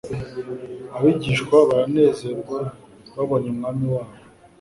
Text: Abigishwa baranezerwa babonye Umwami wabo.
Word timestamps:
Abigishwa 0.97 1.57
baranezerwa 1.69 2.57
babonye 3.15 3.47
Umwami 3.53 3.85
wabo. 3.93 4.15